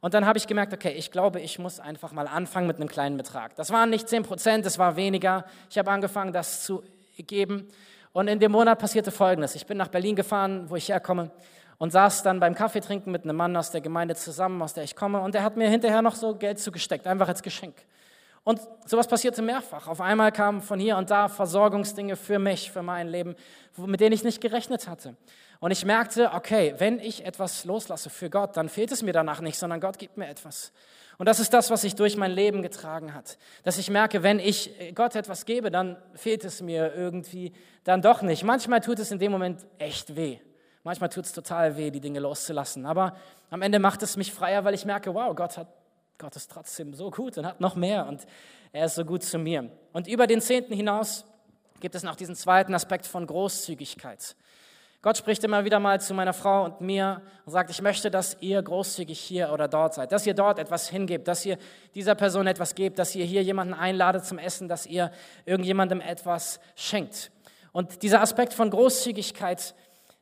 [0.00, 2.88] Und dann habe ich gemerkt, okay, ich glaube, ich muss einfach mal anfangen mit einem
[2.88, 3.54] kleinen Betrag.
[3.54, 5.46] Das waren nicht 10 Prozent, das war weniger.
[5.70, 6.82] Ich habe angefangen, das zu
[7.16, 7.68] geben.
[8.12, 9.54] Und in dem Monat passierte Folgendes.
[9.54, 11.30] Ich bin nach Berlin gefahren, wo ich herkomme
[11.78, 14.96] und saß dann beim Kaffeetrinken mit einem Mann aus der Gemeinde zusammen, aus der ich
[14.96, 17.74] komme, und der hat mir hinterher noch so Geld zugesteckt, einfach als Geschenk.
[18.44, 19.88] Und sowas passierte mehrfach.
[19.88, 23.36] Auf einmal kamen von hier und da Versorgungsdinge für mich, für mein Leben,
[23.78, 25.16] mit denen ich nicht gerechnet hatte.
[25.60, 29.40] Und ich merkte, okay, wenn ich etwas loslasse für Gott, dann fehlt es mir danach
[29.40, 30.72] nicht, sondern Gott gibt mir etwas.
[31.16, 33.38] Und das ist das, was sich durch mein Leben getragen hat.
[33.62, 37.52] Dass ich merke, wenn ich Gott etwas gebe, dann fehlt es mir irgendwie
[37.84, 38.44] dann doch nicht.
[38.44, 40.38] Manchmal tut es in dem Moment echt weh.
[40.84, 42.84] Manchmal tut es total weh, die Dinge loszulassen.
[42.84, 43.16] Aber
[43.50, 45.68] am Ende macht es mich freier, weil ich merke, wow, Gott, hat,
[46.18, 48.26] Gott ist trotzdem so gut und hat noch mehr und
[48.72, 49.70] er ist so gut zu mir.
[49.92, 51.24] Und über den Zehnten hinaus
[51.80, 54.36] gibt es noch diesen zweiten Aspekt von Großzügigkeit.
[55.00, 58.38] Gott spricht immer wieder mal zu meiner Frau und mir und sagt, ich möchte, dass
[58.40, 61.58] ihr großzügig hier oder dort seid, dass ihr dort etwas hingebt, dass ihr
[61.94, 65.10] dieser Person etwas gebt, dass ihr hier jemanden einladet zum Essen, dass ihr
[65.44, 67.30] irgendjemandem etwas schenkt.
[67.72, 69.74] Und dieser Aspekt von Großzügigkeit,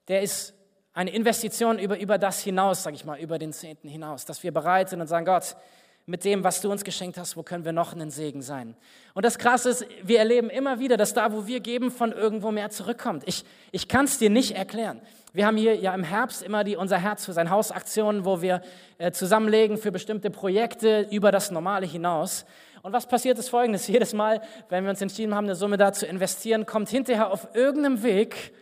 [0.08, 0.54] der ist
[0.94, 4.52] eine Investition über, über das hinaus, sage ich mal, über den Zehnten hinaus, dass wir
[4.52, 5.56] bereit sind und sagen, Gott,
[6.04, 8.76] mit dem, was du uns geschenkt hast, wo können wir noch ein Segen sein?
[9.14, 12.50] Und das Krasse ist, wir erleben immer wieder, dass da, wo wir geben, von irgendwo
[12.50, 13.22] mehr zurückkommt.
[13.26, 15.00] Ich, ich kann es dir nicht erklären.
[15.32, 18.42] Wir haben hier ja im Herbst immer die Unser Herz für sein Haus Aktionen, wo
[18.42, 18.62] wir
[18.98, 22.44] äh, zusammenlegen für bestimmte Projekte über das Normale hinaus.
[22.82, 23.86] Und was passiert ist folgendes.
[23.86, 27.48] Jedes Mal, wenn wir uns entschieden haben, eine Summe da zu investieren, kommt hinterher auf
[27.54, 28.52] irgendeinem Weg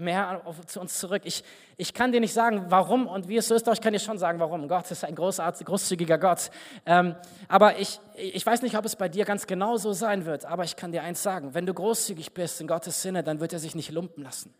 [0.00, 1.22] mehr auf, zu uns zurück.
[1.24, 1.44] Ich,
[1.76, 3.98] ich kann dir nicht sagen, warum und wie es so ist, doch ich kann dir
[3.98, 4.66] schon sagen, warum.
[4.68, 6.50] Gott ist ein großartig, großzügiger Gott.
[6.86, 7.14] Ähm,
[7.48, 10.64] aber ich, ich weiß nicht, ob es bei dir ganz genau so sein wird, aber
[10.64, 13.58] ich kann dir eins sagen, wenn du großzügig bist in Gottes Sinne, dann wird er
[13.58, 14.54] sich nicht lumpen lassen.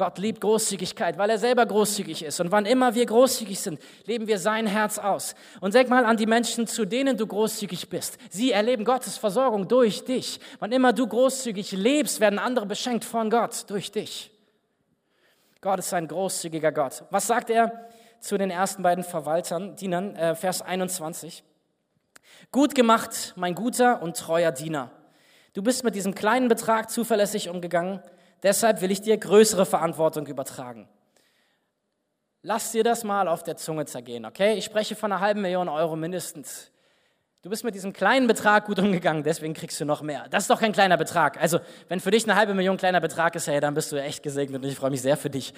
[0.00, 2.40] Gott liebt Großzügigkeit, weil er selber großzügig ist.
[2.40, 5.34] Und wann immer wir großzügig sind, leben wir sein Herz aus.
[5.60, 8.16] Und denk mal an die Menschen, zu denen du großzügig bist.
[8.30, 10.40] Sie erleben Gottes Versorgung durch dich.
[10.58, 14.30] Wann immer du großzügig lebst, werden andere beschenkt von Gott durch dich.
[15.60, 17.04] Gott ist ein großzügiger Gott.
[17.10, 17.86] Was sagt er
[18.18, 21.44] zu den ersten beiden Verwaltern, Dienern, äh, Vers 21?
[22.50, 24.90] Gut gemacht, mein guter und treuer Diener.
[25.52, 28.00] Du bist mit diesem kleinen Betrag zuverlässig umgegangen,
[28.42, 30.88] deshalb will ich dir größere Verantwortung übertragen.
[32.42, 34.54] Lass dir das mal auf der Zunge zergehen, okay?
[34.54, 36.70] Ich spreche von einer halben Million Euro mindestens.
[37.42, 40.26] Du bist mit diesem kleinen Betrag gut umgegangen, deswegen kriegst du noch mehr.
[40.28, 41.40] Das ist doch kein kleiner Betrag.
[41.40, 44.22] Also, wenn für dich eine halbe Million kleiner Betrag ist, hey, dann bist du echt
[44.22, 45.54] gesegnet und ich freue mich sehr für dich.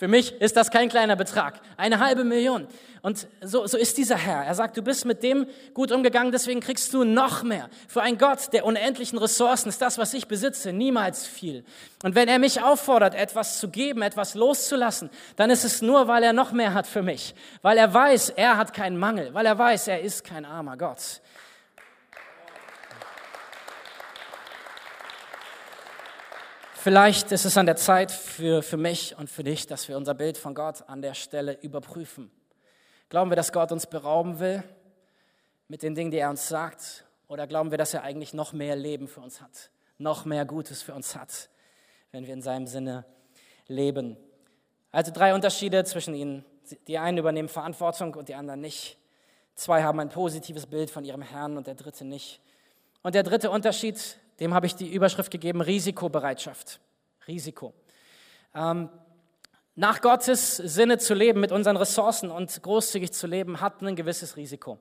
[0.00, 1.60] Für mich ist das kein kleiner Betrag.
[1.76, 2.66] Eine halbe Million.
[3.02, 4.46] Und so, so ist dieser Herr.
[4.46, 7.68] Er sagt, du bist mit dem gut umgegangen, deswegen kriegst du noch mehr.
[7.86, 11.64] Für einen Gott der unendlichen Ressourcen ist das, was ich besitze, niemals viel.
[12.02, 16.22] Und wenn er mich auffordert, etwas zu geben, etwas loszulassen, dann ist es nur, weil
[16.22, 17.34] er noch mehr hat für mich.
[17.60, 19.34] Weil er weiß, er hat keinen Mangel.
[19.34, 21.20] Weil er weiß, er ist kein armer Gott.
[26.82, 30.14] Vielleicht ist es an der Zeit für, für mich und für dich, dass wir unser
[30.14, 32.30] Bild von Gott an der Stelle überprüfen.
[33.10, 34.62] Glauben wir, dass Gott uns berauben will
[35.68, 37.04] mit den Dingen, die er uns sagt?
[37.28, 40.80] Oder glauben wir, dass er eigentlich noch mehr Leben für uns hat, noch mehr Gutes
[40.80, 41.50] für uns hat,
[42.12, 43.04] wenn wir in seinem Sinne
[43.66, 44.16] leben?
[44.90, 46.46] Also drei Unterschiede zwischen ihnen.
[46.86, 48.96] Die einen übernehmen Verantwortung und die anderen nicht.
[49.54, 52.40] Zwei haben ein positives Bild von ihrem Herrn und der dritte nicht.
[53.02, 56.80] Und der dritte Unterschied dem habe ich die Überschrift gegeben, Risikobereitschaft.
[57.28, 57.74] Risiko.
[58.54, 58.88] Ähm,
[59.76, 64.36] nach Gottes Sinne zu leben, mit unseren Ressourcen und großzügig zu leben, hat ein gewisses
[64.36, 64.78] Risiko.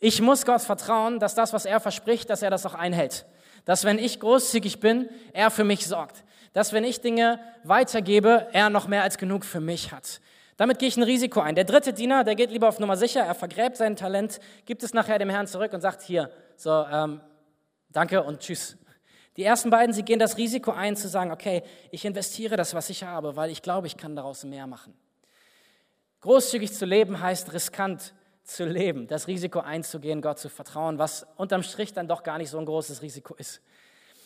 [0.00, 3.26] Ich muss Gott vertrauen, dass das, was er verspricht, dass er das auch einhält.
[3.64, 6.24] Dass wenn ich großzügig bin, er für mich sorgt.
[6.52, 10.20] Dass wenn ich Dinge weitergebe, er noch mehr als genug für mich hat.
[10.56, 11.54] Damit gehe ich ein Risiko ein.
[11.54, 14.92] Der dritte Diener, der geht lieber auf Nummer sicher, er vergräbt sein Talent, gibt es
[14.92, 17.20] nachher dem Herrn zurück und sagt, hier, so, ähm,
[17.90, 18.76] danke und tschüss.
[19.36, 22.90] Die ersten beiden, sie gehen das Risiko ein, zu sagen, okay, ich investiere das, was
[22.90, 24.94] ich habe, weil ich glaube, ich kann daraus mehr machen.
[26.20, 28.14] Großzügig zu leben heißt riskant
[28.44, 32.50] zu leben, das Risiko einzugehen, Gott zu vertrauen, was unterm Strich dann doch gar nicht
[32.50, 33.62] so ein großes Risiko ist.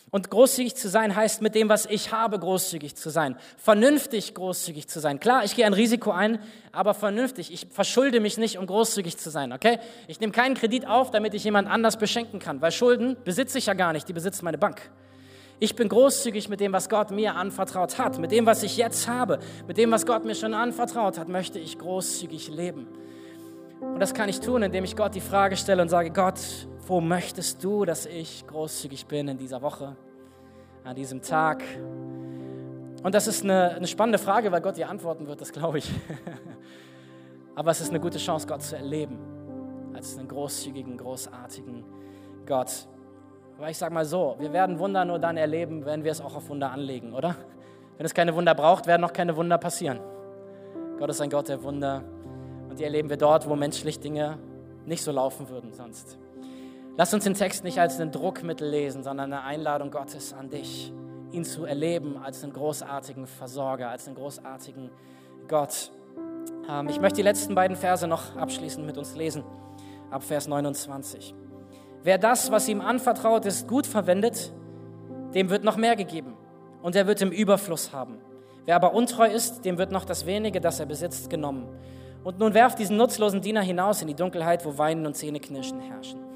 [0.09, 3.35] Und großzügig zu sein heißt, mit dem, was ich habe, großzügig zu sein.
[3.57, 5.19] Vernünftig großzügig zu sein.
[5.19, 6.39] Klar, ich gehe ein Risiko ein,
[6.71, 7.51] aber vernünftig.
[7.51, 9.79] Ich verschulde mich nicht, um großzügig zu sein, okay?
[10.07, 13.65] Ich nehme keinen Kredit auf, damit ich jemand anders beschenken kann, weil Schulden besitze ich
[13.65, 14.89] ja gar nicht, die besitzt meine Bank.
[15.59, 19.09] Ich bin großzügig mit dem, was Gott mir anvertraut hat, mit dem, was ich jetzt
[19.09, 22.87] habe, mit dem, was Gott mir schon anvertraut hat, möchte ich großzügig leben.
[23.81, 26.39] Und das kann ich tun, indem ich Gott die Frage stelle und sage, Gott,
[26.87, 29.95] wo möchtest du, dass ich großzügig bin in dieser Woche,
[30.85, 31.61] an diesem Tag?
[33.03, 35.91] Und das ist eine, eine spannende Frage, weil Gott dir antworten wird, das glaube ich.
[37.55, 39.17] Aber es ist eine gute Chance, Gott zu erleben,
[39.93, 41.83] als einen großzügigen, großartigen
[42.45, 42.87] Gott.
[43.57, 46.35] Aber ich sage mal so, wir werden Wunder nur dann erleben, wenn wir es auch
[46.35, 47.35] auf Wunder anlegen, oder?
[47.97, 49.99] Wenn es keine Wunder braucht, werden auch keine Wunder passieren.
[50.99, 52.03] Gott ist ein Gott der Wunder
[52.69, 54.37] und die erleben wir dort, wo menschlich Dinge
[54.85, 56.19] nicht so laufen würden sonst.
[56.97, 60.91] Lass uns den Text nicht als ein Druckmittel lesen, sondern eine Einladung Gottes an dich,
[61.31, 64.89] ihn zu erleben als einen großartigen Versorger, als einen großartigen
[65.47, 65.91] Gott.
[66.67, 69.43] Ähm, ich möchte die letzten beiden Verse noch abschließend mit uns lesen,
[70.09, 71.35] ab Vers 29.
[72.01, 74.51] Wer das, was ihm anvertraut ist, gut verwendet,
[75.35, 76.33] dem wird noch mehr gegeben
[76.81, 78.17] und er wird im Überfluss haben.
[78.65, 81.67] Wer aber untreu ist, dem wird noch das wenige, das er besitzt, genommen.
[82.23, 86.27] Und nun werft diesen nutzlosen Diener hinaus in die Dunkelheit, wo Weinen und Zähneknirschen herrschen.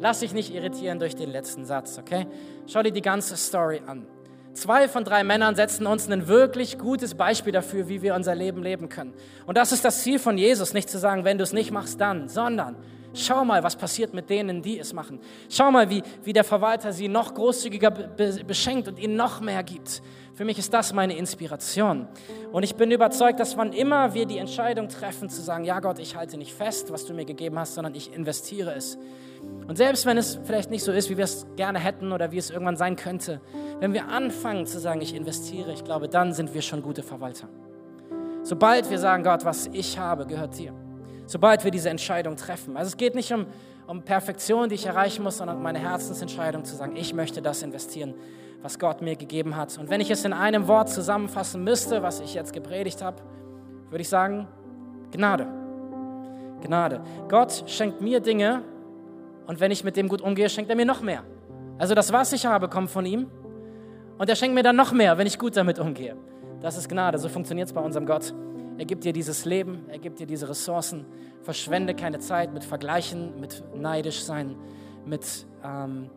[0.00, 2.26] Lass dich nicht irritieren durch den letzten Satz, okay?
[2.66, 4.06] Schau dir die ganze Story an.
[4.52, 8.62] Zwei von drei Männern setzen uns ein wirklich gutes Beispiel dafür, wie wir unser Leben
[8.62, 9.12] leben können.
[9.46, 12.00] Und das ist das Ziel von Jesus, nicht zu sagen, wenn du es nicht machst,
[12.00, 12.76] dann, sondern
[13.16, 15.20] Schau mal, was passiert mit denen, die es machen.
[15.48, 20.02] Schau mal, wie, wie der Verwalter sie noch großzügiger beschenkt und ihnen noch mehr gibt.
[20.34, 22.08] Für mich ist das meine Inspiration.
[22.52, 25.98] Und ich bin überzeugt, dass wann immer wir die Entscheidung treffen, zu sagen, ja Gott,
[25.98, 28.98] ich halte nicht fest, was du mir gegeben hast, sondern ich investiere es.
[29.66, 32.38] Und selbst wenn es vielleicht nicht so ist, wie wir es gerne hätten oder wie
[32.38, 33.40] es irgendwann sein könnte,
[33.80, 37.48] wenn wir anfangen zu sagen, ich investiere, ich glaube, dann sind wir schon gute Verwalter.
[38.42, 40.85] Sobald wir sagen, Gott, was ich habe, gehört dir.
[41.26, 42.76] Sobald wir diese Entscheidung treffen.
[42.76, 43.46] Also es geht nicht um,
[43.86, 47.62] um Perfektion, die ich erreichen muss, sondern um meine Herzensentscheidung zu sagen, ich möchte das
[47.62, 48.14] investieren
[48.66, 49.78] was Gott mir gegeben hat.
[49.78, 53.18] Und wenn ich es in einem Wort zusammenfassen müsste, was ich jetzt gepredigt habe,
[53.90, 54.48] würde ich sagen,
[55.12, 55.46] Gnade.
[56.62, 57.00] Gnade.
[57.28, 58.62] Gott schenkt mir Dinge
[59.46, 61.22] und wenn ich mit dem gut umgehe, schenkt er mir noch mehr.
[61.78, 63.30] Also das, was ich habe, kommt von ihm
[64.18, 66.16] und er schenkt mir dann noch mehr, wenn ich gut damit umgehe.
[66.60, 68.34] Das ist Gnade, so funktioniert es bei unserem Gott.
[68.78, 71.06] Er gibt dir dieses Leben, er gibt dir diese Ressourcen.
[71.42, 74.56] Verschwende keine Zeit mit Vergleichen, mit neidisch sein,
[75.04, 76.10] mit ähm,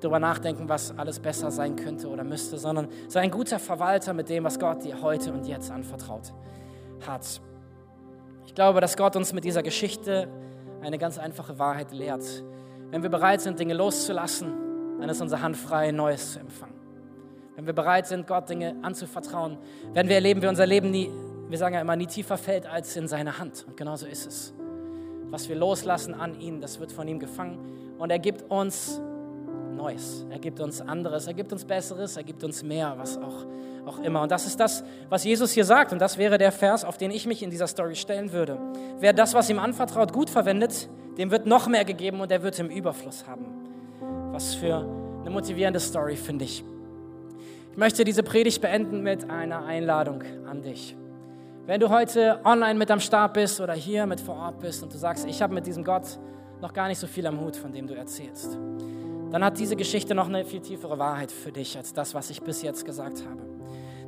[0.00, 4.28] darüber nachdenken, was alles besser sein könnte oder müsste, sondern sei ein guter Verwalter mit
[4.28, 6.32] dem, was Gott dir heute und jetzt anvertraut
[7.06, 7.40] hat.
[8.46, 10.28] Ich glaube, dass Gott uns mit dieser Geschichte
[10.82, 12.24] eine ganz einfache Wahrheit lehrt.
[12.90, 14.52] Wenn wir bereit sind, Dinge loszulassen,
[15.00, 16.74] dann ist unsere Hand frei, Neues zu empfangen.
[17.56, 19.58] Wenn wir bereit sind, Gott Dinge anzuvertrauen,
[19.92, 21.10] werden wir erleben, wie unser Leben nie,
[21.48, 23.64] wir sagen ja immer, nie tiefer fällt als in seine Hand.
[23.66, 24.54] Und genauso ist es.
[25.30, 27.58] Was wir loslassen an ihn, das wird von ihm gefangen.
[27.98, 29.00] Und er gibt uns
[29.78, 30.26] Neues.
[30.28, 33.46] Er gibt uns anderes, er gibt uns Besseres, er gibt uns mehr, was auch,
[33.86, 34.22] auch immer.
[34.22, 35.92] Und das ist das, was Jesus hier sagt.
[35.92, 38.58] Und das wäre der Vers, auf den ich mich in dieser Story stellen würde.
[38.98, 42.58] Wer das, was ihm anvertraut, gut verwendet, dem wird noch mehr gegeben und er wird
[42.58, 43.46] im Überfluss haben.
[44.32, 44.78] Was für
[45.20, 46.64] eine motivierende Story, finde ich.
[47.70, 50.96] Ich möchte diese Predigt beenden mit einer Einladung an dich.
[51.68, 54.90] Wenn du heute online mit am Start bist oder hier mit vor Ort bist und
[54.90, 56.18] du sagst, ich habe mit diesem Gott
[56.62, 58.58] noch gar nicht so viel am Hut, von dem du erzählst
[59.30, 62.42] dann hat diese Geschichte noch eine viel tiefere Wahrheit für dich als das, was ich
[62.42, 63.42] bis jetzt gesagt habe.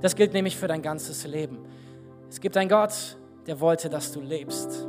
[0.00, 1.58] Das gilt nämlich für dein ganzes Leben.
[2.28, 4.86] Es gibt einen Gott, der wollte, dass du lebst.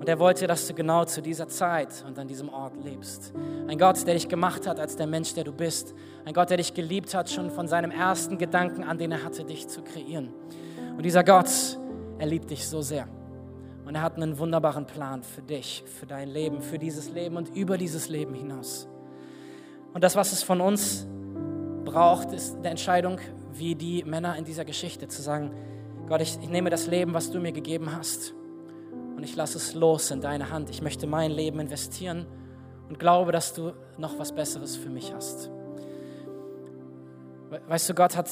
[0.00, 3.32] Und er wollte, dass du genau zu dieser Zeit und an diesem Ort lebst.
[3.68, 5.94] Ein Gott, der dich gemacht hat als der Mensch, der du bist.
[6.24, 9.44] Ein Gott, der dich geliebt hat, schon von seinem ersten Gedanken an, den er hatte,
[9.44, 10.30] dich zu kreieren.
[10.96, 11.78] Und dieser Gott,
[12.22, 13.08] er liebt dich so sehr.
[13.84, 17.48] Und er hat einen wunderbaren Plan für dich, für dein Leben, für dieses Leben und
[17.56, 18.86] über dieses Leben hinaus.
[19.92, 21.04] Und das, was es von uns
[21.84, 23.18] braucht, ist eine Entscheidung
[23.54, 25.50] wie die Männer in dieser Geschichte, zu sagen,
[26.06, 28.34] Gott, ich, ich nehme das Leben, was du mir gegeben hast,
[29.16, 30.70] und ich lasse es los in deine Hand.
[30.70, 32.26] Ich möchte mein Leben investieren
[32.88, 35.50] und glaube, dass du noch was Besseres für mich hast.
[37.66, 38.30] Weißt du, Gott hat,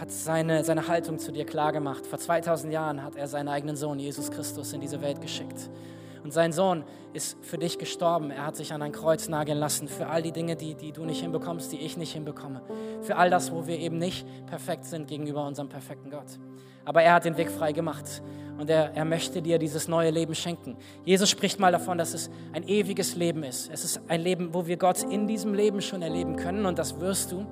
[0.00, 2.06] hat seine, seine Haltung zu dir klargemacht.
[2.06, 5.70] Vor 2000 Jahren hat er seinen eigenen Sohn Jesus Christus in diese Welt geschickt.
[6.24, 8.30] Und sein Sohn ist für dich gestorben.
[8.30, 11.04] Er hat sich an ein Kreuz nageln lassen für all die Dinge, die, die du
[11.04, 12.62] nicht hinbekommst, die ich nicht hinbekomme.
[13.02, 16.38] Für all das, wo wir eben nicht perfekt sind gegenüber unserem perfekten Gott.
[16.84, 18.22] Aber er hat den Weg frei gemacht
[18.58, 20.76] und er, er möchte dir dieses neue Leben schenken.
[21.04, 23.70] Jesus spricht mal davon, dass es ein ewiges Leben ist.
[23.72, 27.00] Es ist ein Leben, wo wir Gott in diesem Leben schon erleben können und das
[27.00, 27.46] wirst du.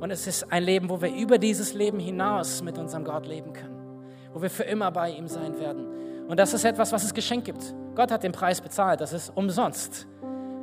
[0.00, 3.52] Und es ist ein Leben, wo wir über dieses Leben hinaus mit unserem Gott leben
[3.52, 5.86] können, wo wir für immer bei ihm sein werden.
[6.28, 7.74] Und das ist etwas, was es Geschenk gibt.
[7.94, 10.06] Gott hat den Preis bezahlt, das ist umsonst.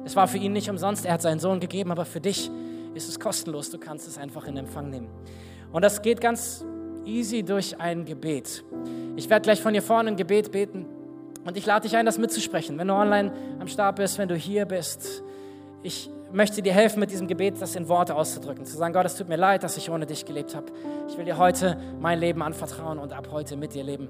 [0.06, 2.50] Es war für ihn nicht umsonst, er hat seinen Sohn gegeben, aber für dich
[2.94, 5.10] ist es kostenlos, du kannst es einfach in Empfang nehmen.
[5.72, 6.64] Und das geht ganz
[7.04, 8.64] easy durch ein Gebet.
[9.16, 10.86] Ich werde gleich von hier vorne ein Gebet beten
[11.46, 12.78] und ich lade dich ein, das mitzusprechen.
[12.78, 15.24] Wenn du online am Start bist, wenn du hier bist,
[15.84, 18.66] ich möchte dir helfen, mit diesem Gebet das in Worte auszudrücken.
[18.66, 20.68] Zu sagen, Gott, es tut mir leid, dass ich ohne dich gelebt habe.
[21.08, 24.10] Ich will dir heute mein Leben anvertrauen und ab heute mit dir leben.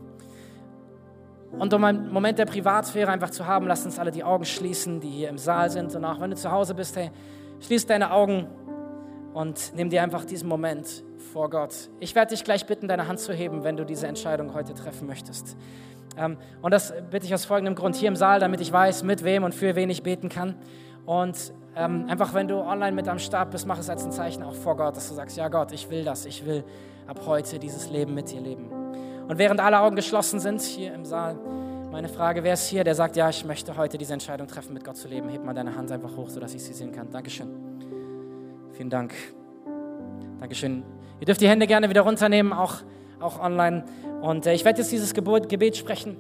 [1.58, 5.00] Und um einen Moment der Privatsphäre einfach zu haben, lass uns alle die Augen schließen,
[5.00, 5.96] die hier im Saal sind.
[5.96, 7.12] Und auch wenn du zu Hause bist, hey,
[7.62, 8.48] schließ deine Augen
[9.34, 11.74] und nimm dir einfach diesen Moment vor Gott.
[12.00, 15.08] Ich werde dich gleich bitten, deine Hand zu heben, wenn du diese Entscheidung heute treffen
[15.08, 15.56] möchtest.
[16.18, 19.24] Ähm, und das bitte ich aus folgendem Grund hier im Saal, damit ich weiß, mit
[19.24, 20.56] wem und für wen ich beten kann.
[21.06, 24.44] Und ähm, einfach, wenn du online mit am Start bist, mach es als ein Zeichen
[24.44, 26.64] auch vor Gott, dass du sagst, ja Gott, ich will das, ich will
[27.08, 28.70] ab heute dieses Leben mit dir leben.
[29.28, 31.36] Und während alle Augen geschlossen sind hier im Saal,
[31.92, 34.84] meine Frage, wer ist hier, der sagt, ja, ich möchte heute diese Entscheidung treffen, mit
[34.84, 35.30] Gott zu leben?
[35.30, 37.10] Heb mal deine Hand einfach hoch, sodass ich sie sehen kann.
[37.10, 37.48] Dankeschön.
[38.74, 39.14] Vielen Dank.
[40.40, 40.84] Dankeschön.
[41.20, 42.76] Ihr dürft die Hände gerne wieder runternehmen, auch,
[43.20, 43.86] auch online.
[44.22, 46.18] Und äh, ich werde jetzt dieses Gebet, Gebet sprechen.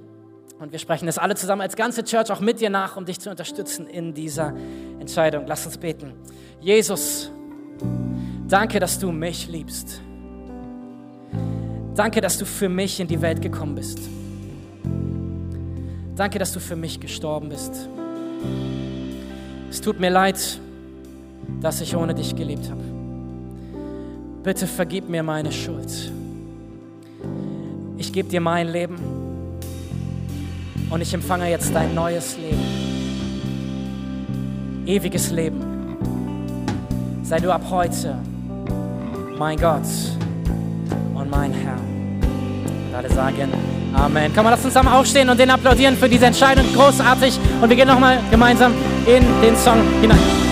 [0.60, 3.20] Und wir sprechen es alle zusammen als ganze Church auch mit dir nach, um dich
[3.20, 4.53] zu unterstützen in dieser
[4.99, 5.45] Entscheidung.
[5.47, 6.14] Lass uns beten.
[6.62, 7.30] Jesus,
[8.47, 10.01] danke, dass du mich liebst.
[11.93, 13.99] Danke, dass du für mich in die Welt gekommen bist.
[16.16, 17.89] Danke, dass du für mich gestorben bist.
[19.70, 20.60] Es tut mir leid,
[21.60, 22.82] dass ich ohne dich gelebt habe.
[24.43, 26.12] Bitte vergib mir meine Schuld.
[27.97, 29.24] Ich gebe dir mein Leben
[30.89, 32.63] und ich empfange jetzt dein neues Leben.
[34.86, 35.97] Ewiges Leben.
[37.23, 38.17] Sei du ab heute
[39.38, 39.81] mein Gott
[41.13, 41.77] und mein Herr.
[42.88, 43.51] Und alle sagen
[43.95, 44.33] Amen.
[44.33, 46.65] Kann man das zusammen aufstehen und den applaudieren für diese Entscheidung?
[46.73, 47.39] Großartig.
[47.61, 48.73] Und wir gehen nochmal gemeinsam
[49.05, 50.45] in den Song hinein.